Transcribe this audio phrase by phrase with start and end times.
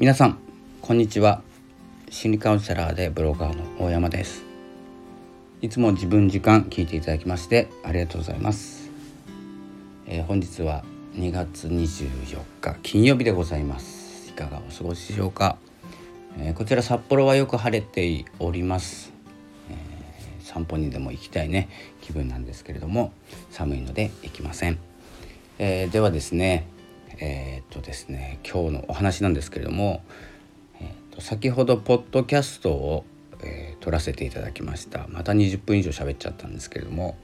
[0.00, 0.38] 皆さん
[0.80, 1.42] こんにちは。
[2.08, 4.44] 心理カウンセラーでブロガーの大山です。
[5.60, 8.92] いつも自分時間聞いていただきましてありがとうございます、
[10.06, 10.84] えー、本日は
[11.14, 14.28] 2月24日金曜日でございます。
[14.28, 15.56] いかがお過ごしでしょうか、
[16.38, 19.12] えー、こちら札幌はよく晴れております、
[20.44, 21.68] 散歩にでも行きたいね
[22.02, 23.12] 気分なんですけれども
[23.50, 24.78] 寒いので行きません、
[25.58, 26.68] えではですね
[27.20, 30.02] えー、っとですね今日のお話なんですけれども、
[30.80, 33.04] えー、っと先ほどポッドキャストを、
[33.42, 37.16] えー、撮らせていただきましたまた20分以上喋っちゃったんですけれども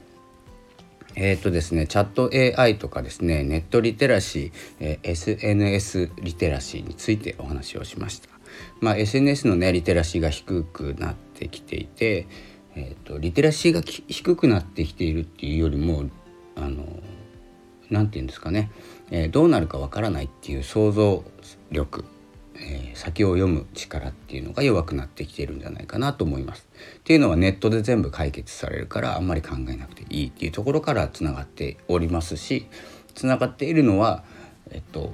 [1.17, 2.29] えーとですね、チャット
[2.61, 8.27] AI とかですねネットリテラシー、えー、SNS リテラシーについてお話をしました。
[8.81, 12.27] まあ、SNS のねリテラシーが低くなってきていて、
[12.75, 16.09] えーと、リテラシーが低くなってきているっていうよりも
[16.55, 16.85] あの
[17.89, 18.69] 何て言うんですかね
[19.11, 21.23] えー、どうなるかわからないっていう想像
[21.71, 22.05] 力、
[22.55, 26.67] えー、先を読む力っていうのが弱くなってきているんじゃないかなと思います。
[26.99, 32.67] っていうのはネットで全部解決されるからあんまり考えなくていいっていうところからつながっておりますし
[33.13, 34.23] つながっているのは、
[34.71, 35.11] えっと、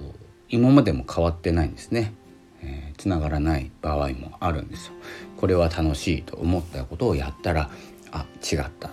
[0.50, 2.14] 今までも変わってないんですね。
[2.64, 4.94] えー、つながらない場合もあるんですよ。
[5.38, 7.72] これは楽しいと思ったことをやったら
[8.11, 8.92] あ違った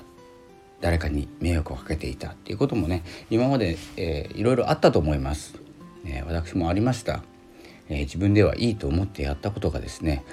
[0.80, 5.54] 誰かに迷惑をかけていたっていうこともね今まで、えー、いろいろあったと思います、
[6.04, 7.22] えー、私もありました、
[7.88, 10.24] えー、自分ではいいと思ってやったことがですね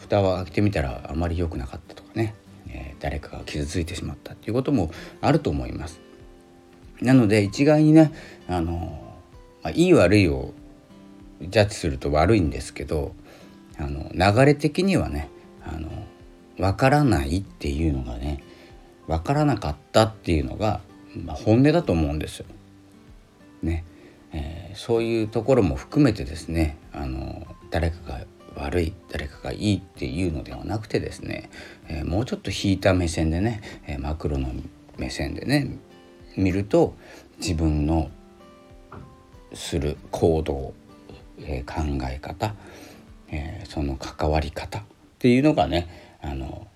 [0.00, 2.34] 蓋を開けてみたらあまり良くなかったとかね、
[2.68, 6.00] えー、誰かが傷ついてしまったっていうこともあると思います。
[7.00, 8.12] なので一概にね
[8.48, 9.18] あの、
[9.62, 10.52] まあ、いい悪いを
[11.40, 13.14] ジャッジすると悪いんですけど
[13.78, 15.28] あの流れ的にはね
[15.66, 15.88] あの
[16.56, 18.42] 分からないっていうのがね
[19.06, 20.80] 分からなかったっていうのが、
[21.24, 22.46] まあ、本音だと思うんですよ。
[23.62, 23.84] ね
[24.32, 28.20] えー、そういうところも含めてですねあの誰かが
[28.56, 31.50] 悪い誰かがいいっていうのではなくてですね、
[31.88, 34.50] えー、もうちょっと引いた目線でね、えー、マクロの
[34.96, 35.78] 目線でね
[36.36, 36.94] 見ると
[37.38, 38.10] 自分の
[39.52, 40.74] する行動、
[41.38, 42.54] えー、考え方、
[43.30, 44.82] えその関わり方っ
[45.20, 46.66] ていうのがねあの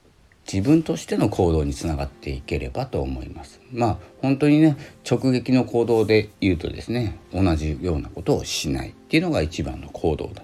[0.50, 3.60] 自分としての行動につながっていければと思います。
[3.70, 4.76] まあ本当にね
[5.08, 10.42] 直撃の行動で言うとですね同じようなことをしないっていうのが一番の行動だ。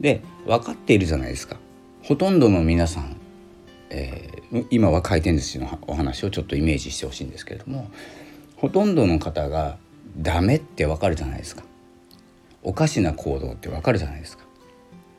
[0.00, 1.56] で分かっているじゃないですか。
[2.02, 3.16] ほとんどの皆さん、
[3.90, 7.90] えー、今は回転寿司のお話をちょっとイメージしてほしいんですけれども
[8.56, 9.78] ほとんどの方が
[10.18, 11.62] ダメってわかるじゃないですか。
[12.64, 14.44] おかしな行動ってわかるじゃないですか。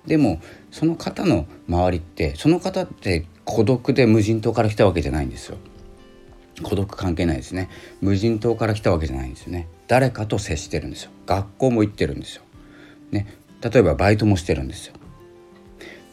[0.06, 0.42] でも
[0.72, 5.58] その方の周りってその方って孤独で無人島から来たわけじゃないんですよ。
[6.64, 7.70] 孤独関係ないですね。
[8.02, 9.68] 無人島から来たわけじゃないんですよね。
[9.88, 11.12] 誰かと接してるんですよ。
[11.26, 12.44] 学校も行ってるんですよ。
[13.12, 13.28] ね。
[13.62, 14.94] 例えばバイトもしてるんですよ。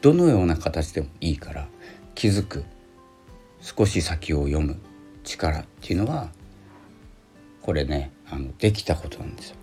[0.00, 1.69] どのような形でもいいから
[2.15, 2.65] 気づく
[3.60, 4.76] 少し先を読む
[5.22, 6.31] 力っていうのは
[7.62, 9.56] これねあのできたことなんですよ。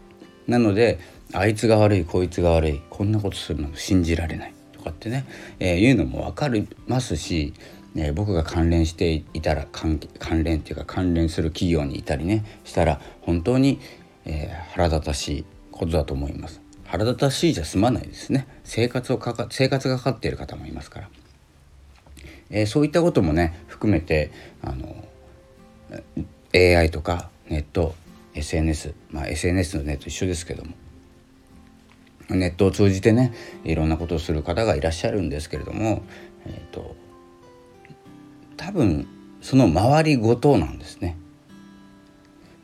[0.47, 0.99] なので
[1.33, 4.53] あいつが悪いこいつが悪いこんなことするの信じられない。
[4.89, 5.25] かってね、
[5.59, 7.53] えー、いうのも分かりますし、
[7.95, 13.79] えー、僕が関連していたら関関連っていうか関連する企業にいたりねしたら本当に、
[14.25, 16.61] えー、腹立たしいことだと思います。
[16.85, 18.47] 腹立たしいじゃ済まないですね。
[18.63, 21.09] 生活をかか生活がかかっている方もいますから、
[22.49, 24.95] えー、そういったこともね含めてあの
[26.53, 27.95] AI とかネット
[28.33, 30.71] SNS まあ SNS のネット一緒ですけども。
[32.29, 36.03] ネットを通じてねいろんなことをする方がいらっしゃるんですけれども、
[36.45, 36.95] えーと、
[38.57, 39.07] 多分
[39.41, 41.17] その周りごとなんですね。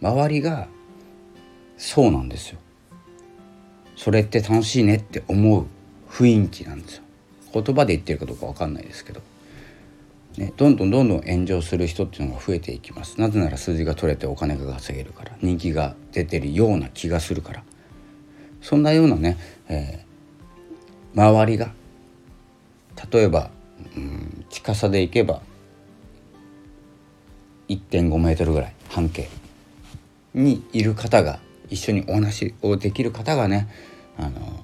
[0.01, 0.67] 周りが
[1.77, 2.59] そうなんですよ。
[3.95, 5.65] それって楽しいねって思う
[6.09, 7.03] 雰囲気なんですよ。
[7.53, 9.21] 言葉で言ってるかどうか分かんないですけど、
[10.37, 17.63] ね、どんどんどんどん炎上する人っていうのが増えていきますなぜなら数字が取れてお金が稼げるから人気が出てるような気がするから
[18.65, 19.37] そんなようなね、
[19.69, 21.71] えー、周りが
[23.11, 23.51] 例えば、
[23.95, 25.43] うん、近さでいけば
[27.69, 29.29] 1.5メートルぐらい半径
[30.33, 31.39] にいる方が
[31.69, 33.67] 一緒にお話をできる方がね
[34.17, 34.63] あの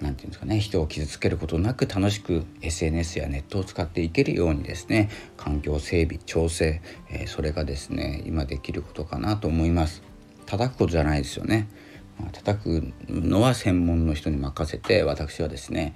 [0.00, 6.80] なんていうんですかね人を傷つけることなく楽しく SNS やネットを使っていけるようにですね環境整備調整、
[7.10, 10.04] えー、それがですね今できることかなと思います。
[10.46, 11.68] 叩くことじゃないですよね。
[12.32, 15.94] 叩くのは専門の人に任せて私はですね、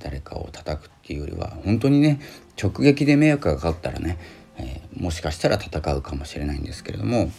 [0.00, 2.20] 誰かを叩くっていうよりは本当にね
[2.60, 4.18] 直撃で迷惑がかかったらね、
[4.56, 7.30] えー、もしかしたら戦うかもしれないんですけれども、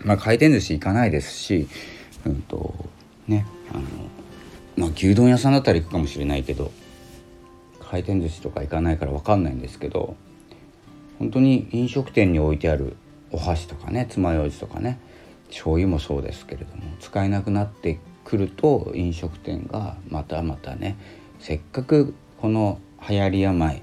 [0.00, 1.68] まあ、回転寿司行かないですし、
[2.26, 2.74] うんと
[3.26, 3.82] ね、あの
[4.76, 6.72] まあ牛丼屋さんだったら行くかもしれないけど
[7.80, 10.16] 回転寿司とか行かないから分かんないんですけど
[11.18, 12.96] 本当に飲食店に置いてある
[13.30, 14.98] お箸とかね爪楊枝とかね
[15.54, 20.96] 醤油もそうですけれども使えなくなってくると飲食店がまたまたね
[21.38, 23.82] せっかくこの流行り病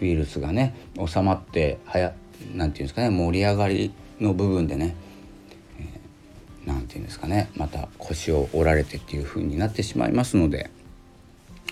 [0.00, 0.74] ウイルスがね
[1.04, 2.12] 収まってはや
[2.54, 4.94] なんていうんですかね盛り上がりの部分でね、
[5.78, 10.70] えー、て言うんですかねまた腰を折られてっていう風になってしまいますので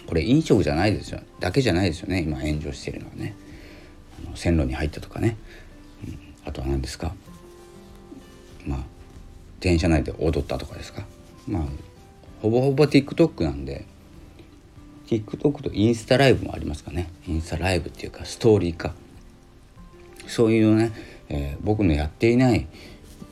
[0.06, 1.20] これ飲食じゃないですよ。
[1.40, 3.34] だけじゃないですよね今炎上してるのはね。
[4.26, 5.36] あの線路に入ったとかね、
[6.06, 7.14] うん、あとは何ですか。
[8.66, 8.93] まあ
[9.64, 11.06] 電車内で踊ったとかですか？
[11.48, 11.62] まあ
[12.42, 13.86] ほぼほぼ TikTok なんで
[15.06, 17.08] TikTok とインスタライブもありますかね？
[17.26, 18.92] インスタライブっていうかストーリーか
[20.26, 20.92] そういうね、
[21.30, 22.66] えー、僕のやっていない、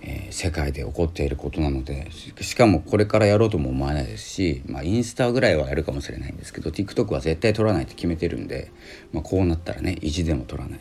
[0.00, 8.70] えー、世界で起こっていることなのでしかもこれからやろうとも思わないですし、まあ、インスタぐらいはやるかもしれないんですけど TikTok は絶対撮らないって決めてるんで、
[9.12, 10.81] まあ、こうなったらね意地でも撮らない。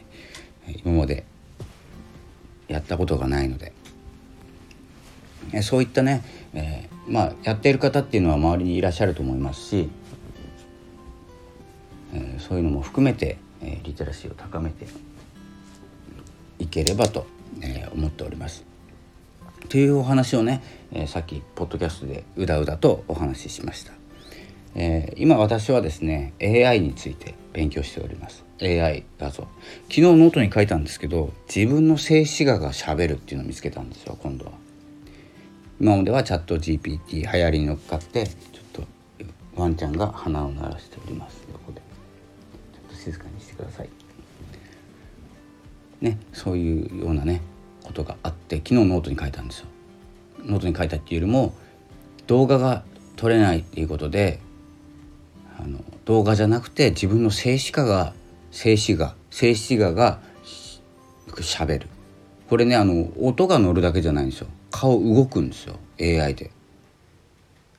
[0.86, 1.26] 今まで
[2.70, 3.74] やったことがないので、
[5.54, 9.90] えそういったね、えー、まあやっている方っていうのは周りにいらっしゃると思いますし
[12.14, 14.86] えそういうのも含めて、えリテラシーを高めて
[16.60, 17.26] いければと、
[17.62, 18.66] え思っております。
[19.70, 20.62] というお話をね、
[20.92, 23.94] えさっきポッドキャストでうだうだとお話ししました。
[24.76, 29.44] え今私はですね AI について勉強しております AI 画像
[29.90, 34.54] 昨日ノートに書いたんですけど自分の静止画がしゃべるっていうのを見つけたんですよ今度は
[35.82, 38.36] 今まではチャット GPT 流行りに乗っかってちょっ
[38.72, 38.84] と
[39.56, 41.82] ワンちゃんが鼻を鳴らしております横で
[42.94, 43.90] 静かにしてください。
[46.00, 47.42] ね、そういうようなね
[47.84, 49.66] ことがあって昨日ノートに書いたんですよ。
[50.46, 51.56] ノートに書いたっていうよりも
[52.28, 52.84] 動画が
[53.16, 54.40] 撮れないっていうことで
[55.60, 58.14] あの動画じゃなくて自分の静止画が
[58.52, 60.20] 静止画静止画が
[61.42, 61.88] しゃべる
[62.52, 66.52] これねあの音が乗るだけじゃないんですよ顔動くんですよ AI で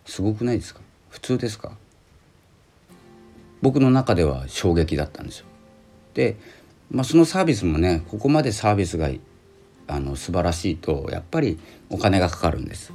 [0.07, 0.81] すごくないですか？
[1.11, 1.77] 普通ですか？
[3.61, 5.47] 僕の中では衝撃だったんですよ。
[6.15, 6.37] で、
[6.91, 9.11] まあ、そのサービスもねここまでサービスが
[9.89, 11.59] あの素晴らしいとやっぱり
[11.91, 12.95] お金がかかるんです。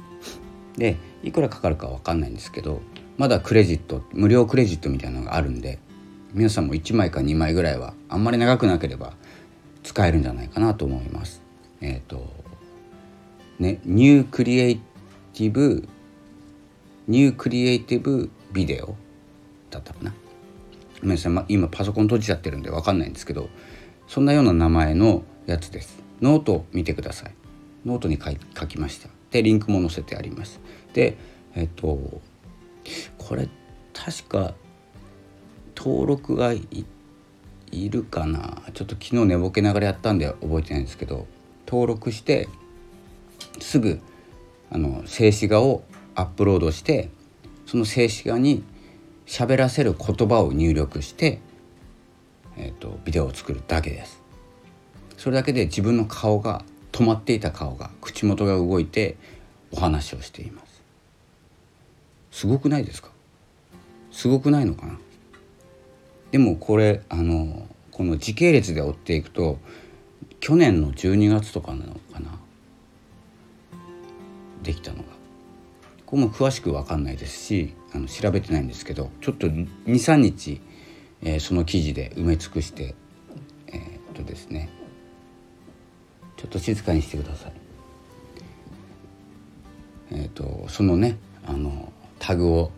[0.76, 2.82] でいくらかかるか分かんないんですけど
[3.18, 5.78] まだクレジット無料クレジットみたいなのがあるんで
[6.32, 9.12] 皆さんも1枚か2枚ぐらいはあんまり長くなければ
[9.84, 11.46] 使えるんじゃないかなと思います。
[11.80, 12.32] えっ、ー、と
[13.58, 15.88] ね New Creative
[17.06, 18.94] New Creative Video
[19.70, 20.12] だったかな。
[21.00, 23.48] ごめんなさい、ま、今パソコン閉じちゃってるんで分かんないんですけど
[24.08, 26.02] そんなような名前のやつです。
[26.20, 27.34] ノートを見てください。
[27.86, 29.08] ノートに書きました。
[29.30, 30.60] でリンクも載せてあります。
[30.92, 31.16] で
[31.54, 32.20] えっと
[33.16, 33.48] これ
[33.92, 34.54] 確か
[35.76, 38.62] 登録がいるかな。
[38.74, 41.26] ちょっと昨日寝ぼけながらやったんで覚えてないんですけど
[41.70, 42.48] 登録して
[43.60, 44.00] すぐ
[44.70, 45.82] あの静止画を
[46.14, 47.10] アップロードして
[47.66, 48.64] その静止画に
[49.26, 51.40] 喋らせる言葉を入力して、
[52.56, 54.22] えーと、ビデオを作るだけです。
[55.18, 59.16] それだけで自分の顔が止まっていた顔が口元が動いて
[59.70, 60.82] お話をしています。
[62.30, 63.10] すごくないですか？
[64.10, 64.98] すごくないのかな？
[66.30, 69.58] でもこれあのこの時系列で追っていくと
[70.48, 72.30] 去年の12月とかなのかな？
[74.62, 75.02] できたのが
[76.06, 80.62] ここも詳しく分かんないですしあの調べてないんですけどちょっと23日、
[81.20, 82.94] えー、その記事で埋め尽くして
[83.66, 84.70] えー、っとですね
[86.38, 87.52] ちょっと静かにしてください。
[90.12, 92.70] えー、っとそのねあのタグを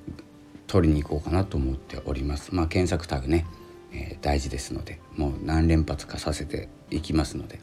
[0.66, 2.52] 取りに行こうかなと思っております。
[2.52, 3.46] まあ検索タグね、
[3.92, 7.60] えー、大事ですのでもう何連発かさせていきますので。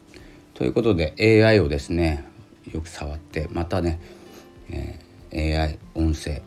[0.54, 1.14] ということで
[1.46, 2.24] AI をですね
[2.72, 4.00] よく触ってまたね、
[4.70, 6.42] えー、AI 音声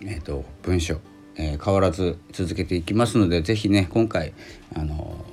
[0.00, 1.00] えーと、文章、
[1.36, 4.32] えー、変わらず続けていきますので是非ね今回
[4.74, 5.24] あの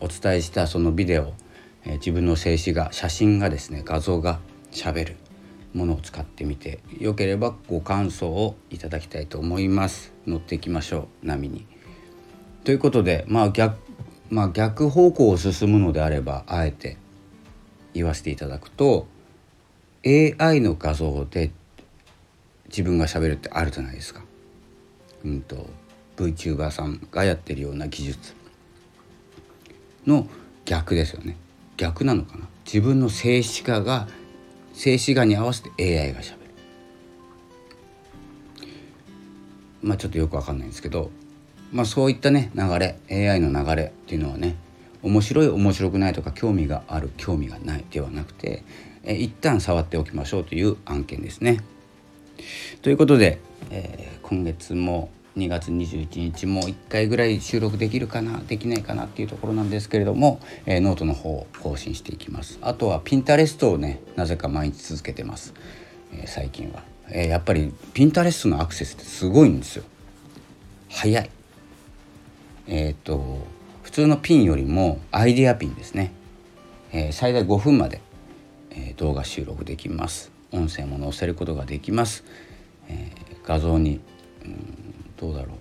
[0.00, 1.32] お伝えしたそのビデオ、
[1.84, 4.38] えー、自分の静止画写真がですね画像が
[4.70, 5.16] しゃべる
[5.74, 11.71] ものを使ってみてよければご感想をいただきたいと思います乗っていきましょう波に。
[12.64, 13.76] ということでまあ逆
[14.32, 16.96] まあ、逆方向を進むのであればあえて
[17.92, 19.06] 言わせていただくと
[20.06, 21.50] AI の画像で
[22.68, 24.22] 自分がしゃべるってあるじゃないですか。
[25.22, 25.68] うんと
[26.16, 28.34] VTuber さんがやってるような技術
[30.06, 30.26] の
[30.64, 31.36] 逆ですよね。
[31.76, 32.48] 逆なのかな。
[32.64, 34.08] 自分の静止画が
[34.72, 36.50] 静止画に合わせて AI がしゃべる。
[39.82, 41.10] まあ、ちょっとよくわかんないんですけど、
[41.72, 44.56] まあ、そういったね流れ AI の流れっていうのはね
[45.02, 48.62] 面白い面白くないとか興味がある興味がないではなくて
[49.04, 51.60] え一旦触っておきましょうという案件ですね。
[52.82, 62.58] ということで、えー、今月も2月21日も1回ぐらい収録できるかなできないかなっていうところなんですけれども、えー、ノートの方を更新していきます。
[62.60, 65.54] あとはピンタレストをねなぜか毎日続けてます、
[66.12, 69.84] えー、最近は、えー、やっぱりピンタレストのアクセスってすごいんですよ。
[70.88, 71.30] 早い。
[72.66, 73.46] えっ、と
[73.82, 76.12] 普通のピンよりもアイデアピンですね、
[76.92, 78.00] え最大5分まで、
[78.70, 80.30] え動画収録できます。
[80.52, 82.24] 音声も載せることができます、
[82.88, 83.10] え
[83.44, 84.00] 画像に、
[84.44, 85.56] うんどうだろう。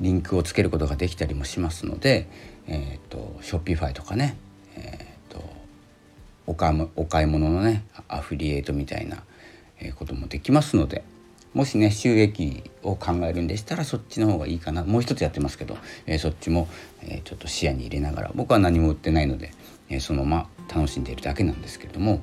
[0.00, 2.28] リンクをつけることができたりもしますので、
[2.66, 4.36] えーと、ショッピファイとかね、
[4.74, 5.42] えーと、
[6.46, 9.22] お買お買い物のねアフリエイトみたいな
[9.96, 11.04] こともできますので。
[11.52, 14.84] もしね収益を考えるんでしたらそっちの方がいいかな。
[14.84, 15.76] もう一つやってますけど、
[16.06, 16.68] えー、そっちも、
[17.02, 19.52] えー、ちょっと視野に入れながら僕は何も売ってないので、
[19.88, 22.20] えー、そのまま楽しんでいるだけなんですけれども、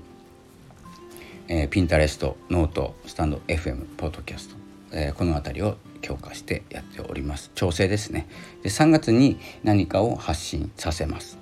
[1.50, 4.56] えー、ピンタレストノートスタンド FM ポッドキャスト、
[4.92, 7.52] えー、この辺りを強化してやっております。
[7.54, 8.28] 調整ですね。
[8.64, 11.38] で3月に何かを発信させます。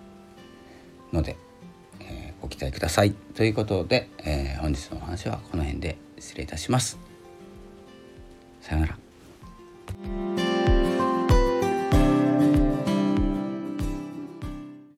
[1.14, 1.38] ので、
[2.00, 3.14] えー、ご期待ください。
[3.36, 7.15] ということで、えー、本日のお話はこの辺で失礼いたします。
[8.66, 9.05] さようなら